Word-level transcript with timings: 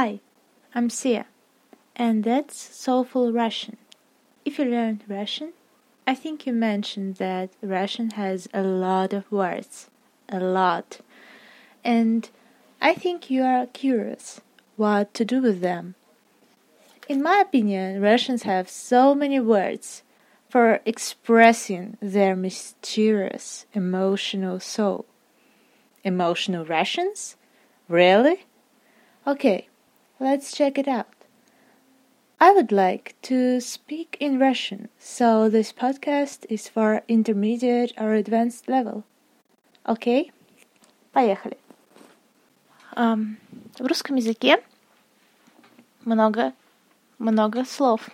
Hi, 0.00 0.20
I'm 0.76 0.90
Sia, 0.90 1.26
and 1.96 2.22
that's 2.22 2.56
Soulful 2.56 3.32
Russian. 3.32 3.78
If 4.44 4.56
you 4.56 4.64
learned 4.64 5.02
Russian, 5.08 5.54
I 6.06 6.14
think 6.14 6.46
you 6.46 6.52
mentioned 6.52 7.16
that 7.16 7.50
Russian 7.60 8.10
has 8.10 8.48
a 8.54 8.62
lot 8.62 9.12
of 9.12 9.32
words. 9.32 9.90
A 10.28 10.38
lot. 10.38 11.00
And 11.82 12.30
I 12.80 12.94
think 12.94 13.28
you 13.28 13.42
are 13.42 13.66
curious 13.66 14.40
what 14.76 15.12
to 15.14 15.24
do 15.24 15.42
with 15.42 15.62
them. 15.62 15.96
In 17.08 17.20
my 17.20 17.40
opinion, 17.40 18.00
Russians 18.00 18.44
have 18.44 18.70
so 18.70 19.16
many 19.16 19.40
words 19.40 20.04
for 20.48 20.78
expressing 20.86 21.96
their 22.00 22.36
mysterious 22.36 23.66
emotional 23.74 24.60
soul. 24.60 25.06
Emotional 26.04 26.64
Russians? 26.64 27.34
Really? 27.88 28.46
Okay, 29.26 29.66
let's 30.20 30.52
check 30.52 30.78
it 30.78 30.88
out. 30.88 31.06
I 32.40 32.52
would 32.52 32.70
like 32.70 33.16
to 33.22 33.60
speak 33.60 34.16
in 34.20 34.38
Russian, 34.38 34.88
so 34.98 35.48
this 35.48 35.72
podcast 35.72 36.46
is 36.48 36.68
for 36.68 37.02
intermediate 37.08 37.92
or 37.98 38.14
advanced 38.14 38.68
level. 38.68 39.04
Okay? 39.88 40.30
Поехали. 41.12 41.56
Um, 42.96 43.38
в 43.78 43.86
русском 43.86 44.16
языке 44.16 44.62
много, 46.04 46.52
много 47.18 47.64
слов. 47.64 48.08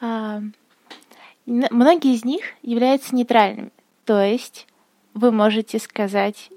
um, 0.00 0.54
многие 1.46 2.14
из 2.14 2.24
них 2.24 2.44
являются 2.62 3.14
нейтральными, 3.14 3.70
то 4.04 4.20
есть 4.22 4.66
вы 5.14 5.32
можете 5.32 5.80
сказать 5.80 6.50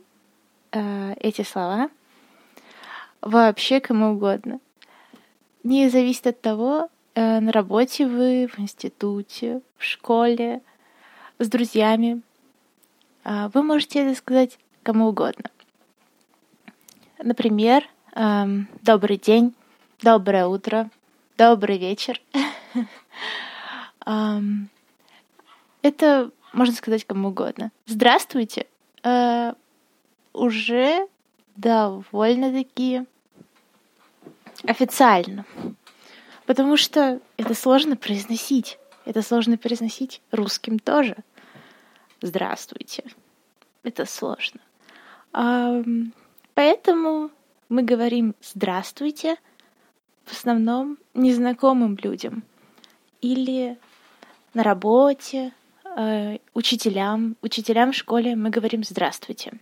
uh, 0.71 1.17
эти 1.19 1.41
слова– 1.41 1.89
вообще 3.21 3.79
кому 3.79 4.13
угодно. 4.13 4.59
Не 5.63 5.89
зависит 5.89 6.27
от 6.27 6.41
того, 6.41 6.89
э, 7.15 7.39
на 7.39 7.51
работе 7.51 8.05
вы, 8.07 8.47
в 8.47 8.59
институте, 8.59 9.61
в 9.77 9.83
школе, 9.83 10.61
с 11.39 11.47
друзьями. 11.49 12.21
А, 13.23 13.49
вы 13.53 13.63
можете 13.63 13.99
это 14.05 14.17
сказать 14.17 14.59
кому 14.83 15.07
угодно. 15.07 15.49
Например, 17.17 17.83
эм, 18.13 18.67
добрый 18.83 19.17
день, 19.17 19.55
доброе 20.01 20.45
утро, 20.45 20.89
добрый 21.37 21.77
вечер. 21.77 22.21
Это 25.81 26.31
можно 26.53 26.75
сказать 26.75 27.05
кому 27.05 27.29
угодно. 27.29 27.71
Здравствуйте. 27.85 28.67
Э, 29.03 29.53
уже 30.33 31.07
довольно-таки 31.55 33.05
официально. 34.63 35.45
Потому 36.45 36.77
что 36.77 37.19
это 37.37 37.53
сложно 37.53 37.95
произносить. 37.95 38.77
Это 39.05 39.21
сложно 39.21 39.57
произносить 39.57 40.21
русским 40.31 40.79
тоже. 40.79 41.15
Здравствуйте. 42.21 43.03
Это 43.83 44.05
сложно. 44.05 44.59
Поэтому 46.53 47.29
мы 47.69 47.83
говорим 47.83 48.35
здравствуйте 48.41 49.35
в 50.23 50.31
основном 50.31 50.97
незнакомым 51.13 51.97
людям. 52.01 52.43
Или 53.21 53.77
на 54.53 54.63
работе, 54.63 55.51
э, 55.97 56.37
учителям. 56.53 57.35
Учителям 57.41 57.91
в 57.91 57.95
школе 57.95 58.35
мы 58.35 58.49
говорим 58.49 58.83
здравствуйте. 58.83 59.59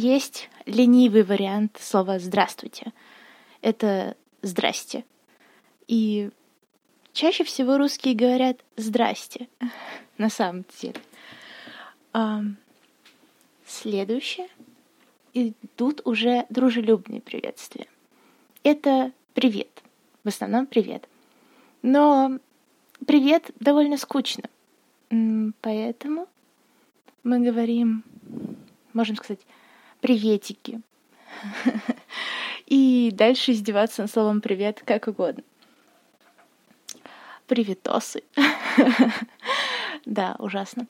Есть 0.00 0.48
ленивый 0.64 1.24
вариант 1.24 1.76
слова 1.80 2.20
здравствуйте— 2.20 2.92
это 3.62 4.16
«здрасте». 4.42 5.04
И 5.88 6.30
чаще 7.12 7.42
всего 7.42 7.78
русские 7.78 8.14
говорят 8.14 8.60
«здрасте» 8.76 9.48
на 10.16 10.30
самом 10.30 10.64
деле. 10.80 11.00
Следующее. 13.66 14.46
И 15.34 15.54
тут 15.74 16.00
уже 16.04 16.46
дружелюбные 16.48 17.20
приветствия. 17.20 17.88
Это 18.62 19.10
привет. 19.34 19.82
В 20.22 20.28
основном 20.28 20.66
привет. 20.66 21.08
Но 21.82 22.38
привет 23.04 23.50
довольно 23.58 23.96
скучно. 23.96 24.44
Поэтому 25.60 26.28
мы 27.24 27.40
говорим, 27.40 28.04
можем 28.92 29.16
сказать, 29.16 29.40
приветики. 30.00 30.80
и 32.66 33.10
дальше 33.12 33.52
издеваться 33.52 34.02
над 34.02 34.10
словом 34.10 34.40
«привет» 34.40 34.82
как 34.84 35.08
угодно. 35.08 35.42
Приветосы. 37.46 38.22
Да, 40.04 40.36
ужасно. 40.38 40.86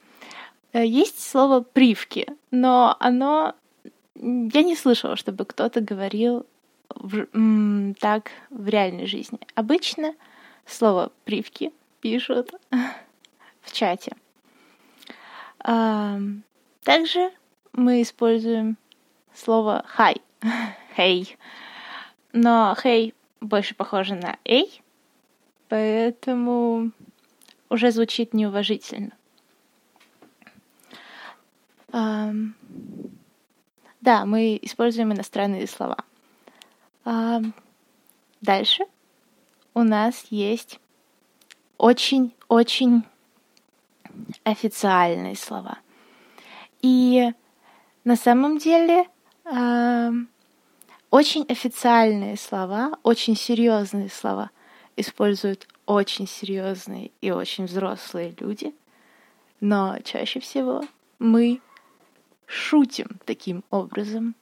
Э, 0.73 0.85
есть 0.85 1.21
слово 1.21 1.61
«привки», 1.61 2.27
но 2.51 2.97
оно... 3.01 3.55
Я 4.15 4.63
не 4.63 4.77
слышала, 4.77 5.17
чтобы 5.17 5.45
кто-то 5.45 5.81
говорил 5.81 6.47
в, 6.89 7.95
так 8.01 8.31
в 8.51 8.69
реальной 8.69 9.07
жизни. 9.07 9.41
Обычно 9.55 10.15
слово 10.67 11.11
«привки» 11.25 11.73
пишут 12.01 12.53
в 13.63 13.73
чате. 13.73 14.13
Также 15.59 17.31
мы 17.73 18.03
используем 18.03 18.77
слово 19.39 19.85
«хай». 19.87 20.17
«Хей». 20.97 21.37
Но 22.33 22.75
«хей» 22.81 23.15
больше 23.41 23.75
похоже 23.75 24.15
на 24.15 24.37
«эй», 24.45 24.83
поэтому 25.69 26.91
уже 27.69 27.91
звучит 27.91 28.35
неуважительно. 28.35 29.13
Um, 31.91 32.53
да, 34.01 34.27
мы 34.27 34.59
используем 34.61 35.13
иностранные 35.13 35.67
слова. 35.67 35.97
Um, 37.05 37.53
дальше 38.43 38.85
у 39.73 39.83
нас 39.83 40.27
есть 40.31 40.81
очень-очень 41.79 43.05
официальные 44.45 45.37
слова. 45.37 45.79
И 46.83 47.33
на 48.05 48.17
самом 48.17 48.59
деле 48.59 49.07
очень 51.11 51.47
официальные 51.49 52.37
слова, 52.37 52.99
очень 53.03 53.37
серьезные 53.37 54.11
слова 54.11 54.51
используют 54.97 55.67
очень 55.87 56.27
серьезные 56.27 57.13
и 57.21 57.31
очень 57.31 57.65
взрослые 57.65 58.35
люди, 58.39 58.75
но 59.61 59.99
чаще 60.05 60.41
всего 60.41 60.85
мы 61.19 61.61
шутим 62.47 63.21
таким 63.25 63.65
образом. 63.71 64.35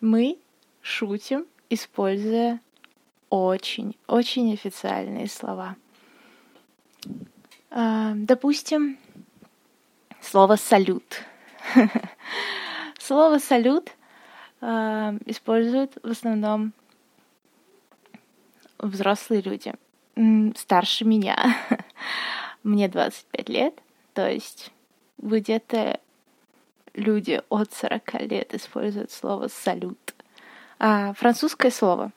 Мы 0.00 0.38
шутим, 0.80 1.46
используя 1.70 2.60
очень-очень 3.30 4.52
официальные 4.52 5.28
слова. 5.28 5.76
Допустим, 7.70 8.98
слово 10.20 10.56
«салют». 10.56 11.22
Слово 12.98 13.38
«салют» 13.38 13.95
э, 14.60 15.18
используют 15.26 15.96
в 16.02 16.10
основном 16.10 16.72
взрослые 18.78 19.42
люди, 19.42 19.72
старше 20.56 21.04
меня. 21.04 21.56
Мне 22.62 22.88
25 22.88 23.48
лет, 23.48 23.74
то 24.14 24.28
есть 24.28 24.72
где-то 25.18 26.00
люди 26.94 27.42
от 27.48 27.72
40 27.72 28.14
лет 28.22 28.54
используют 28.54 29.10
слово 29.10 29.48
«салют». 29.48 30.14
А, 30.78 31.12
французское 31.14 31.70
слово. 31.70 32.12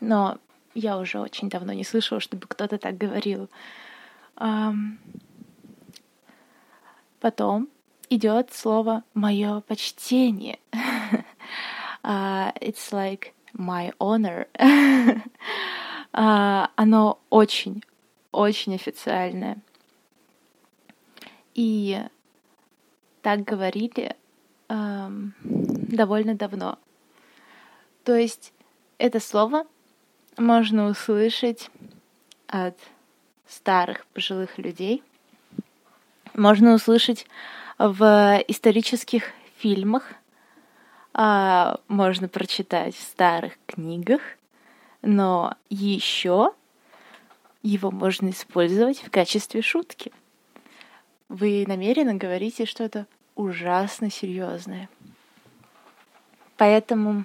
Но 0.00 0.38
я 0.74 0.98
уже 0.98 1.20
очень 1.20 1.48
давно 1.48 1.72
не 1.72 1.84
слышала, 1.84 2.20
чтобы 2.20 2.46
кто-то 2.46 2.78
так 2.78 2.98
говорил. 2.98 3.48
Потом 7.20 7.68
идет 8.10 8.52
слово 8.52 9.02
«мое 9.14 9.60
почтение». 9.62 10.58
uh, 12.06 12.52
it's 12.60 12.92
like 12.92 13.34
my 13.52 13.92
honor. 14.00 14.46
uh, 16.14 16.66
оно 16.76 17.18
очень, 17.30 17.82
очень 18.32 18.74
официальное. 18.74 19.58
И 21.54 22.00
так 23.22 23.44
говорили 23.44 24.14
um, 24.68 25.32
довольно 25.42 26.34
давно. 26.34 26.78
То 28.04 28.14
есть 28.14 28.52
это 28.98 29.20
слово 29.20 29.66
можно 30.36 30.88
услышать 30.88 31.70
от 32.46 32.78
старых 33.48 34.06
пожилых 34.06 34.58
людей, 34.58 35.02
можно 36.34 36.74
услышать 36.74 37.26
в 37.78 38.42
исторических 38.48 39.32
фильмах, 39.56 40.14
а, 41.18 41.80
можно 41.88 42.28
прочитать 42.28 42.94
в 42.94 43.00
старых 43.00 43.54
книгах, 43.64 44.20
но 45.00 45.56
еще 45.70 46.52
его 47.62 47.90
можно 47.90 48.28
использовать 48.28 48.98
в 48.98 49.10
качестве 49.10 49.62
шутки. 49.62 50.12
Вы 51.30 51.64
намеренно 51.66 52.12
говорите 52.12 52.66
что-то 52.66 53.06
ужасно 53.34 54.10
серьезное. 54.10 54.90
Поэтому, 56.58 57.24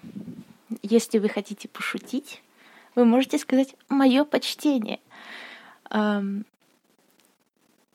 если 0.82 1.20
вы 1.20 1.28
хотите 1.28 1.68
пошутить, 1.68 2.42
вы 2.96 3.04
можете 3.04 3.38
сказать 3.40 3.76
мое 3.90 4.24
почтение. 4.24 5.02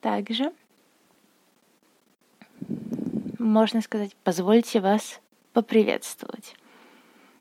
Также 0.02 0.52
можно 3.38 3.80
сказать 3.80 4.14
позвольте 4.24 4.80
вас 4.80 5.20
поприветствовать. 5.56 6.54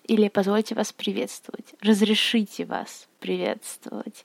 Или 0.06 0.29
позвольте 0.29 0.73
вас 0.73 0.94
приветствовать. 0.94 1.75
Разрешите 1.81 2.63
вас 2.63 3.09
приветствовать. 3.19 4.23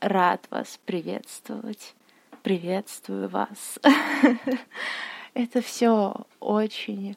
рад 0.00 0.46
вас 0.50 0.78
приветствовать. 0.86 1.96
Приветствую 2.44 3.28
вас. 3.28 3.80
Это 5.34 5.60
все 5.60 6.24
очень 6.38 7.16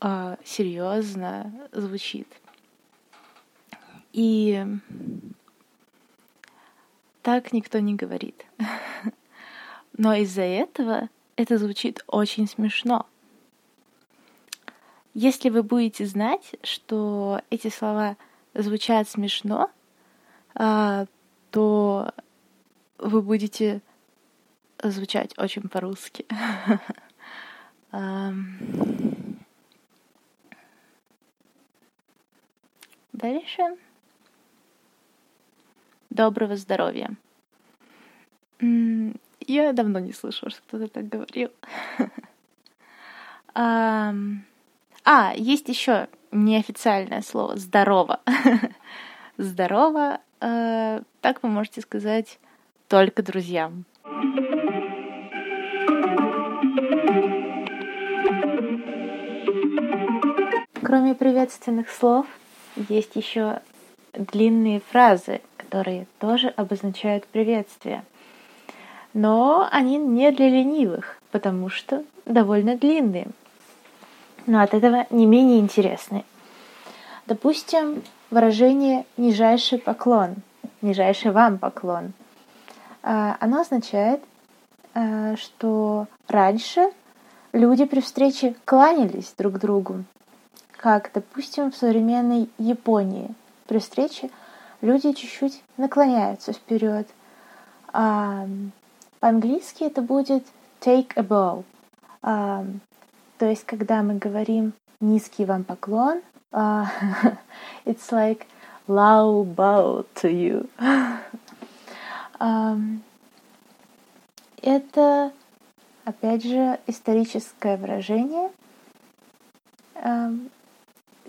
э, 0.00 0.36
серьезно 0.44 1.52
звучит. 1.70 2.26
И 4.12 4.66
так 7.22 7.52
никто 7.52 7.78
не 7.78 7.94
говорит. 7.94 8.44
Но 9.96 10.12
из-за 10.14 10.42
этого 10.42 11.08
это 11.40 11.58
звучит 11.58 12.04
очень 12.06 12.46
смешно. 12.46 13.06
Если 15.14 15.48
вы 15.48 15.62
будете 15.62 16.06
знать, 16.06 16.54
что 16.62 17.40
эти 17.50 17.68
слова 17.68 18.16
звучат 18.54 19.08
смешно, 19.08 19.70
а, 20.54 21.06
то 21.50 22.12
вы 22.98 23.22
будете 23.22 23.80
звучать 24.82 25.36
очень 25.38 25.62
по-русски. 25.62 26.26
Дальше. 33.12 33.62
Доброго 36.10 36.56
здоровья. 36.56 37.16
Я 39.46 39.72
давно 39.72 39.98
не 39.98 40.12
слышала, 40.12 40.50
что 40.50 40.60
кто-то 40.62 40.88
так 40.88 41.08
говорил. 41.08 41.50
а, 43.54 44.12
есть 45.36 45.68
еще 45.68 46.08
неофициальное 46.30 47.22
слово 47.22 47.56
здорово. 47.56 48.20
здорово, 49.36 50.20
э, 50.40 51.00
так 51.20 51.42
вы 51.42 51.48
можете 51.48 51.80
сказать 51.80 52.38
только 52.88 53.22
друзьям. 53.22 53.84
Кроме 60.82 61.14
приветственных 61.14 61.88
слов, 61.88 62.26
есть 62.88 63.14
еще 63.16 63.60
длинные 64.12 64.80
фразы, 64.80 65.40
которые 65.56 66.06
тоже 66.18 66.48
обозначают 66.48 67.26
приветствие 67.26 68.04
но 69.14 69.68
они 69.70 69.98
не 69.98 70.30
для 70.30 70.48
ленивых, 70.48 71.18
потому 71.30 71.68
что 71.68 72.04
довольно 72.26 72.76
длинные, 72.76 73.28
но 74.46 74.62
от 74.62 74.74
этого 74.74 75.06
не 75.10 75.26
менее 75.26 75.60
интересные. 75.60 76.24
Допустим, 77.26 78.02
выражение 78.30 79.04
«нижайший 79.16 79.78
поклон», 79.78 80.36
«нижайший 80.82 81.30
вам 81.30 81.58
поклон». 81.58 82.12
А, 83.02 83.36
оно 83.40 83.60
означает, 83.60 84.22
а, 84.94 85.36
что 85.36 86.06
раньше 86.28 86.90
люди 87.52 87.84
при 87.84 88.00
встрече 88.00 88.54
кланялись 88.64 89.34
друг 89.36 89.58
другу, 89.58 90.04
как, 90.76 91.10
допустим, 91.14 91.70
в 91.70 91.76
современной 91.76 92.48
Японии. 92.58 93.34
При 93.66 93.78
встрече 93.78 94.30
люди 94.80 95.12
чуть-чуть 95.12 95.62
наклоняются 95.76 96.52
вперед, 96.52 97.08
по-английски 99.20 99.84
это 99.84 100.02
будет 100.02 100.44
take 100.80 101.12
a 101.16 101.22
bow. 101.22 101.64
Uh, 102.22 102.66
то 103.38 103.46
есть, 103.46 103.64
когда 103.64 104.02
мы 104.02 104.16
говорим 104.16 104.72
низкий 105.00 105.44
вам 105.44 105.64
поклон, 105.64 106.20
uh, 106.52 106.86
it's 107.84 108.10
like 108.10 108.46
low 108.88 109.44
bow 109.44 110.06
to 110.16 110.30
you. 110.30 110.68
um, 112.40 113.00
это, 114.62 115.32
опять 116.04 116.44
же, 116.44 116.78
историческое 116.86 117.78
выражение, 117.78 118.50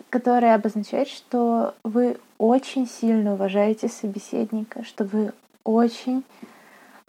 которое 0.09 0.53
обозначает, 0.53 1.07
что 1.07 1.75
вы 1.83 2.17
очень 2.37 2.87
сильно 2.87 3.33
уважаете 3.33 3.87
собеседника, 3.87 4.83
что 4.83 5.05
вы 5.05 5.31
очень 5.63 6.23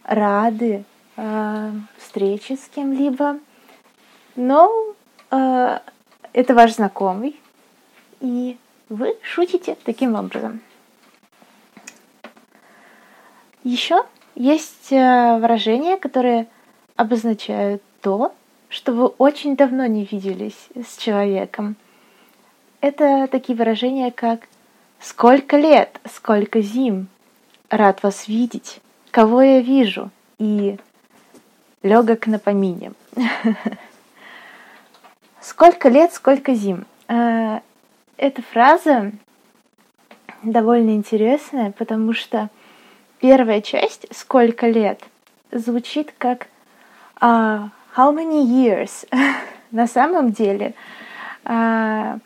рады 0.03 0.83
э, 1.15 1.71
встрече 1.97 2.57
с 2.57 2.67
кем-либо, 2.67 3.39
но 4.35 4.71
э, 5.31 5.79
это 6.33 6.53
ваш 6.53 6.75
знакомый, 6.75 7.39
и 8.19 8.57
вы 8.89 9.17
шутите 9.21 9.77
таким 9.83 10.15
образом. 10.15 10.61
Еще 13.63 14.03
есть 14.35 14.91
э, 14.91 15.37
выражения, 15.39 15.97
которые 15.97 16.47
обозначают 16.95 17.81
то, 18.01 18.33
что 18.69 18.91
вы 18.91 19.05
очень 19.05 19.55
давно 19.55 19.85
не 19.85 20.05
виделись 20.05 20.69
с 20.75 20.97
человеком. 20.97 21.75
Это 22.81 23.27
такие 23.31 23.57
выражения, 23.57 24.11
как 24.11 24.47
«Сколько 24.99 25.57
лет, 25.57 25.99
сколько 26.05 26.61
зим, 26.61 27.07
рад 27.69 28.03
вас 28.03 28.27
видеть» 28.27 28.82
кого 29.13 29.43
я 29.43 29.61
вижу, 29.61 30.09
и 30.39 30.77
легок 31.83 32.25
на 32.25 32.39
помине. 32.39 32.93
Сколько 35.39 35.87
лет, 35.89 36.13
сколько 36.13 36.55
зим. 36.55 36.85
А, 37.07 37.61
эта 38.17 38.41
фраза 38.41 39.11
довольно 40.41 40.95
интересная, 40.95 41.71
потому 41.71 42.13
что 42.13 42.49
первая 43.19 43.61
часть 43.61 44.07
«сколько 44.11 44.67
лет» 44.67 44.99
звучит 45.51 46.11
как 46.17 46.47
uh, 47.21 47.69
«how 47.95 48.11
many 48.15 48.43
years?» 48.43 49.07
На 49.71 49.85
самом 49.85 50.31
деле 50.31 50.73
uh, 51.43 52.19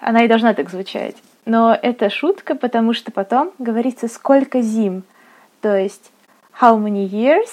она 0.00 0.24
и 0.24 0.28
должна 0.28 0.52
так 0.52 0.68
звучать. 0.68 1.16
Но 1.46 1.74
это 1.74 2.10
шутка, 2.10 2.54
потому 2.56 2.92
что 2.92 3.10
потом 3.10 3.52
говорится 3.58 4.08
«сколько 4.08 4.60
зим?» 4.60 5.04
То 5.62 5.76
есть 5.76 6.10
how 6.60 6.76
many 6.76 7.08
years 7.08 7.48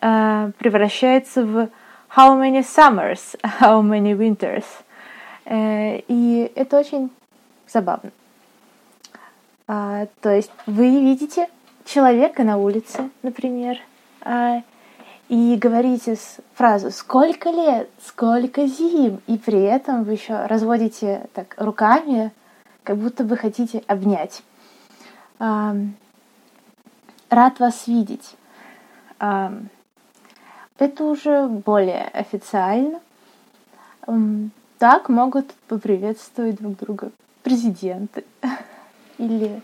uh, 0.00 0.52
превращается 0.58 1.44
в 1.44 1.68
how 2.14 2.38
many 2.38 2.62
summers, 2.62 3.34
how 3.60 3.82
many 3.82 4.14
winters. 4.16 4.64
Uh, 5.46 6.04
и 6.06 6.52
это 6.54 6.78
очень 6.78 7.10
забавно. 7.66 8.12
Uh, 9.66 10.08
то 10.20 10.30
есть 10.30 10.50
вы 10.66 10.90
видите 11.00 11.48
человека 11.86 12.44
на 12.44 12.58
улице, 12.58 13.10
например, 13.22 13.78
uh, 14.20 14.62
и 15.30 15.56
говорите 15.56 16.16
фразу 16.54 16.90
«Сколько 16.90 17.48
лет? 17.48 17.88
Сколько 18.06 18.66
зим?» 18.66 19.22
И 19.26 19.38
при 19.38 19.62
этом 19.62 20.04
вы 20.04 20.12
еще 20.12 20.44
разводите 20.46 21.26
так 21.32 21.54
руками, 21.56 22.30
как 22.82 22.98
будто 22.98 23.24
бы 23.24 23.38
хотите 23.38 23.82
обнять. 23.86 24.42
Рад 27.30 27.60
вас 27.60 27.86
видеть. 27.86 28.34
Это 29.18 31.04
уже 31.04 31.46
более 31.46 32.08
официально. 32.08 33.00
Так 34.78 35.08
могут 35.08 35.52
поприветствовать 35.68 36.56
друг 36.56 36.76
друга 36.78 37.12
президенты 37.42 38.24
или 39.18 39.62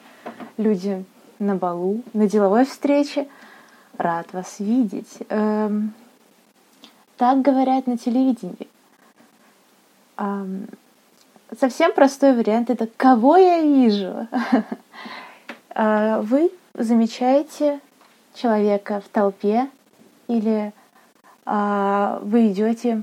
люди 0.57 1.05
на 1.39 1.57
балу, 1.57 2.03
на 2.13 2.29
деловой 2.29 2.65
встрече. 2.65 3.29
Рад 3.99 4.33
вас 4.33 4.61
видеть. 4.61 5.19
Так 5.29 5.73
говорят 7.43 7.87
на 7.87 7.99
телевидении. 7.99 8.69
Совсем 11.59 11.93
простой 11.93 12.35
вариант 12.35 12.71
это 12.71 12.89
«Кого 12.97 13.37
я 13.37 13.61
вижу?» 13.61 14.29
а, 15.75 16.21
Вы 16.21 16.53
замечаете 16.75 17.81
человека 18.35 19.01
в 19.01 19.09
толпе 19.09 19.69
или 20.29 20.73
а, 21.45 22.21
вы 22.23 22.49
идете 22.49 23.03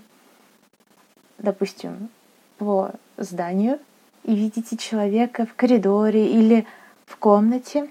допустим, 1.38 2.10
по 2.58 2.92
зданию 3.18 3.80
и 4.24 4.36
видите 4.36 4.78
человека 4.78 5.46
в 5.46 5.54
коридоре 5.56 6.28
или 6.28 6.66
в 7.06 7.18
комнате, 7.18 7.88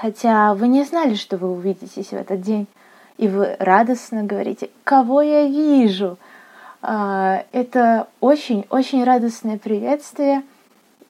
хотя 0.00 0.54
вы 0.54 0.68
не 0.68 0.84
знали, 0.84 1.14
что 1.14 1.36
вы 1.36 1.50
увидитесь 1.50 2.08
в 2.08 2.14
этот 2.14 2.40
день, 2.40 2.66
и 3.16 3.28
вы 3.28 3.56
радостно 3.58 4.22
говорите, 4.22 4.70
кого 4.84 5.22
я 5.22 5.46
вижу. 5.46 6.18
А, 6.82 7.44
это 7.52 8.08
очень-очень 8.20 9.04
радостное 9.04 9.58
приветствие 9.58 10.42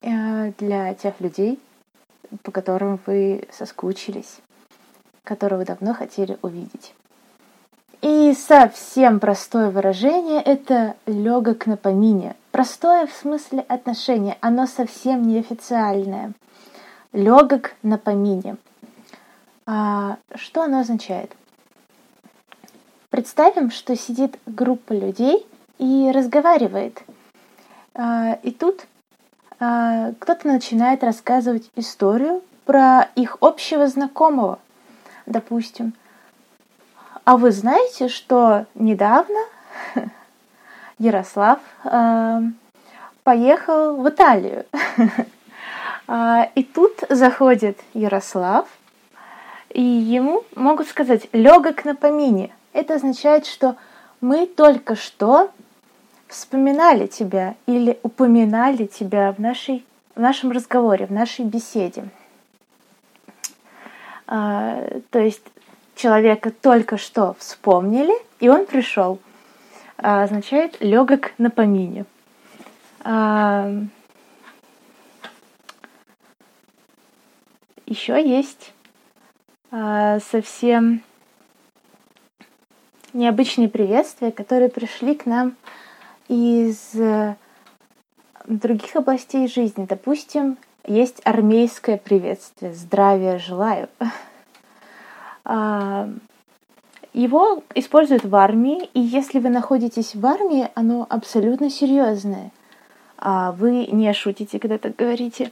э, 0.03 0.53
для 0.59 0.95
тех 0.95 1.21
людей, 1.21 1.61
по 2.43 2.51
которым 2.51 3.01
вы 3.07 3.49
соскучились, 3.51 4.39
которого 5.25 5.65
давно 5.65 5.95
хотели 5.95 6.39
увидеть. 6.43 6.95
И 8.03 8.33
совсем 8.33 9.21
простое 9.21 9.71
выражение– 9.71 10.41
это 10.45 10.97
легок 11.07 11.67
на 11.67 11.77
помине. 11.77 12.35
Простое 12.51 13.07
в 13.07 13.13
смысле 13.13 13.61
отношения, 13.69 14.39
оно 14.41 14.67
совсем 14.67 15.29
неофициальное. 15.29 16.33
Легок 17.13 17.73
на 17.83 17.99
помине. 17.99 18.57
А 19.67 20.17
что 20.35 20.63
оно 20.63 20.81
означает? 20.81 21.37
Представим, 23.11 23.71
что 23.71 23.95
сидит 23.97 24.39
группа 24.47 24.93
людей 24.93 25.47
и 25.79 26.11
разговаривает. 26.15 27.03
А, 27.95 28.39
и 28.43 28.51
тут 28.51 28.87
кто-то 29.61 30.49
начинает 30.49 31.05
рассказывать 31.05 31.71
историю 31.77 32.43
про 32.65 33.09
их 33.15 33.37
общего 33.41 33.87
знакомого, 33.89 34.59
допустим. 35.27 35.93
А 37.25 37.37
вы 37.37 37.51
знаете, 37.51 38.09
что 38.09 38.65
недавно 38.75 39.39
Ярослав 40.99 41.59
э, 41.85 42.41
поехал 43.23 43.97
в 43.97 44.09
Италию. 44.09 44.67
А, 46.13 46.49
и 46.57 46.65
тут 46.65 47.05
заходит 47.09 47.79
Ярослав, 47.95 48.67
и 49.69 49.81
ему 49.81 50.43
могут 50.57 50.89
сказать 50.89 51.29
легок 51.31 51.85
на 51.85 51.95
помине. 51.95 52.51
Это 52.73 52.95
означает, 52.95 53.47
что 53.47 53.77
мы 54.21 54.47
только 54.47 54.97
что 54.97 55.53
вспоминали 56.31 57.07
тебя 57.07 57.57
или 57.67 57.99
упоминали 58.03 58.87
тебя 58.87 59.33
в, 59.33 59.41
нашей, 59.41 59.85
в 60.15 60.21
нашем 60.21 60.53
разговоре, 60.53 61.07
в 61.07 61.13
нашей 61.13 61.45
беседе. 61.45 62.05
А, 64.27 64.81
то 65.11 65.19
есть 65.19 65.43
человека 65.97 66.53
только 66.53 66.97
что 66.97 67.35
вспомнили, 67.39 68.15
и 68.39 68.49
он 68.49 68.65
пришел. 68.65 69.19
А, 69.99 70.23
означает 70.23 70.81
легок 70.81 71.33
на 71.37 71.51
помине. 71.51 72.05
А, 73.03 73.69
еще 77.87 78.23
есть 78.23 78.73
а, 79.73 80.21
совсем 80.21 81.03
необычные 83.13 83.69
приветствия, 83.69 84.31
которые 84.31 84.69
пришли 84.69 85.17
к 85.17 85.27
нам 85.27 85.57
из 86.31 86.95
других 88.47 88.97
областей 88.97 89.49
жизни. 89.49 89.87
Допустим, 89.89 90.59
есть 90.87 91.21
армейское 91.25 91.97
приветствие 91.97 92.73
«Здравия 92.73 93.39
желаю». 93.39 93.89
А, 95.43 96.09
его 97.15 97.65
используют 97.75 98.25
в 98.25 98.37
армии, 98.37 98.91
и 98.93 99.01
если 99.01 99.41
вы 99.41 99.49
находитесь 99.49 100.15
в 100.15 100.25
армии, 100.25 100.69
оно 100.75 101.07
абсолютно 101.09 101.71
серьезное. 101.71 102.53
А 103.17 103.53
вы 103.53 103.87
не 103.87 104.13
шутите, 104.13 104.61
когда 104.61 104.77
так 104.77 104.97
говорите. 104.97 105.51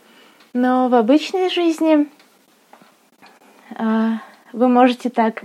Но 0.53 0.89
в 0.89 0.95
обычной 0.95 1.49
жизни 1.49 2.07
а, 3.77 4.21
вы 4.53 4.69
можете 4.69 5.09
так 5.09 5.45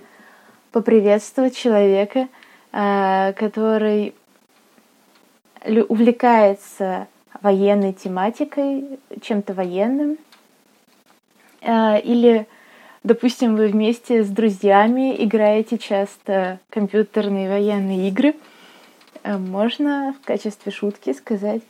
поприветствовать 0.74 1.56
человека, 1.56 2.28
который 2.72 4.13
увлекается 5.65 7.08
военной 7.41 7.93
тематикой, 7.93 9.00
чем-то 9.22 9.53
военным, 9.53 10.17
или 11.62 12.48
Допустим, 13.03 13.58
вы 13.58 13.67
вместе 13.67 14.24
с 14.24 14.29
друзьями 14.29 15.13
играете 15.22 15.77
часто 15.77 16.60
компьютерные 16.70 17.50
военные 17.50 18.08
игры. 18.08 18.34
Э, 19.24 19.38
можно 19.38 20.15
в 20.22 20.25
качестве 20.25 20.72
шутки 20.72 21.12
сказать 21.12 21.62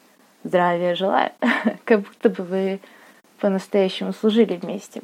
«здравия 0.43 0.93
желаю», 0.93 1.31
как 1.85 2.01
будто 2.01 2.29
бы 2.29 2.43
вы 2.43 2.79
по-настоящему 3.39 4.13
служили 4.13 4.57
вместе. 4.57 5.01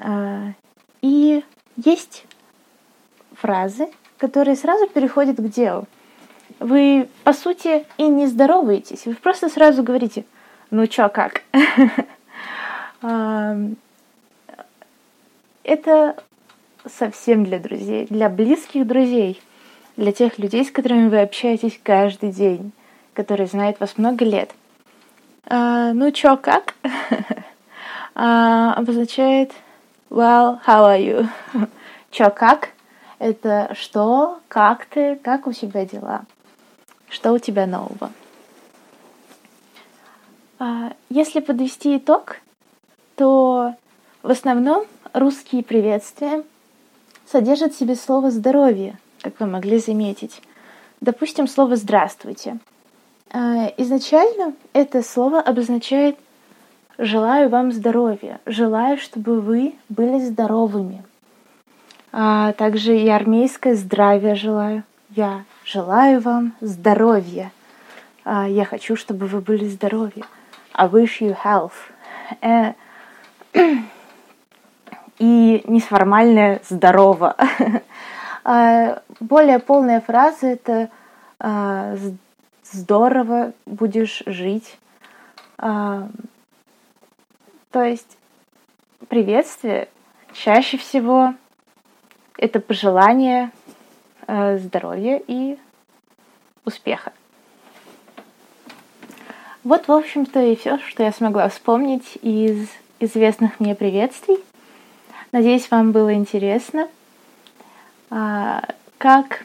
А, 0.00 0.54
и 1.02 1.44
есть 1.76 2.24
фразы, 3.34 3.88
которые 4.18 4.56
сразу 4.56 4.88
переходят 4.88 5.36
к 5.36 5.48
делу. 5.48 5.86
Вы, 6.58 7.08
по 7.24 7.32
сути, 7.32 7.84
и 7.98 8.08
не 8.08 8.26
здороваетесь, 8.26 9.06
вы 9.06 9.14
просто 9.14 9.48
сразу 9.48 9.82
говорите 9.82 10.24
«ну 10.70 10.86
чё, 10.86 11.08
как?». 11.08 11.42
это 15.64 16.16
совсем 16.88 17.44
для 17.44 17.58
друзей, 17.58 18.06
для 18.08 18.28
близких 18.28 18.86
друзей, 18.86 19.40
для 19.96 20.12
тех 20.12 20.38
людей, 20.38 20.64
с 20.64 20.70
которыми 20.70 21.08
вы 21.08 21.20
общаетесь 21.20 21.78
каждый 21.82 22.30
день, 22.30 22.72
которые 23.12 23.46
знают 23.46 23.80
вас 23.80 23.98
много 23.98 24.24
лет. 24.24 24.54
А, 25.46 25.92
ну 25.92 26.10
чё, 26.10 26.36
как? 26.36 26.74
а, 28.14 28.74
обозначает 28.74 29.52
well, 30.10 30.60
how 30.66 30.86
are 30.86 31.00
you? 31.00 31.28
чё, 32.10 32.30
как? 32.30 32.70
Это 33.18 33.74
что, 33.74 34.40
как 34.48 34.86
ты, 34.86 35.16
как 35.16 35.46
у 35.46 35.52
тебя 35.52 35.84
дела? 35.84 36.24
Что 37.16 37.32
у 37.32 37.38
тебя 37.38 37.66
нового? 37.66 38.12
А, 40.58 40.92
если 41.08 41.40
подвести 41.40 41.96
итог, 41.96 42.36
то 43.14 43.74
в 44.22 44.30
основном 44.30 44.84
русские 45.14 45.62
приветствия 45.62 46.44
содержат 47.26 47.72
в 47.72 47.78
себе 47.78 47.96
слово 47.96 48.30
«здоровье», 48.30 48.98
как 49.22 49.40
вы 49.40 49.46
могли 49.46 49.78
заметить. 49.78 50.42
Допустим, 51.00 51.48
слово 51.48 51.76
«здравствуйте». 51.76 52.58
А, 53.30 53.72
изначально 53.78 54.52
это 54.74 55.02
слово 55.02 55.40
обозначает 55.40 56.18
«желаю 56.98 57.48
вам 57.48 57.72
здоровья», 57.72 58.40
«желаю, 58.44 58.98
чтобы 58.98 59.40
вы 59.40 59.74
были 59.88 60.18
здоровыми». 60.18 61.02
А 62.12 62.52
также 62.52 62.94
и 62.94 63.08
армейское 63.08 63.74
«здравия 63.74 64.34
желаю». 64.34 64.84
Я 65.08 65.44
желаю 65.66 66.20
вам 66.20 66.54
здоровья. 66.60 67.50
А, 68.24 68.48
я 68.48 68.64
хочу, 68.64 68.96
чтобы 68.96 69.26
вы 69.26 69.40
были 69.40 69.66
здоровы. 69.66 70.22
I 70.72 70.86
wish 70.86 71.20
you 71.20 71.36
health. 71.44 71.72
Э, 72.40 72.74
и 75.18 75.62
неформальное 75.66 76.60
здорово. 76.68 77.36
А, 78.48 79.02
более 79.18 79.58
полная 79.58 80.00
фраза 80.00 80.46
это 80.46 80.88
а, 81.40 81.96
здорово 82.62 83.54
будешь 83.66 84.22
жить. 84.24 84.78
То 85.56 86.08
есть 87.74 88.16
приветствие 89.08 89.88
чаще 90.32 90.78
всего 90.78 91.34
это 92.38 92.60
пожелание 92.60 93.50
здоровья 94.26 95.20
и 95.26 95.58
успеха. 96.64 97.12
Вот, 99.64 99.88
в 99.88 99.92
общем-то, 99.92 100.40
и 100.40 100.54
все, 100.54 100.78
что 100.78 101.02
я 101.02 101.12
смогла 101.12 101.48
вспомнить 101.48 102.18
из 102.22 102.68
известных 103.00 103.58
мне 103.58 103.74
приветствий. 103.74 104.38
Надеюсь, 105.32 105.70
вам 105.70 105.92
было 105.92 106.14
интересно. 106.14 106.88
А, 108.10 108.62
как 108.98 109.44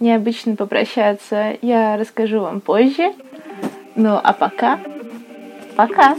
необычно 0.00 0.56
попрощаться, 0.56 1.56
я 1.62 1.96
расскажу 1.96 2.40
вам 2.40 2.60
позже. 2.60 3.12
Ну 3.94 4.18
а 4.22 4.32
пока, 4.32 4.80
пока! 5.76 6.16